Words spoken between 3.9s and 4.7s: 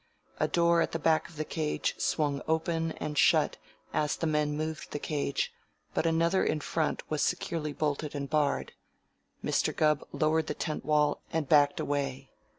as the men